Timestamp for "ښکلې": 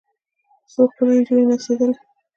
0.91-1.13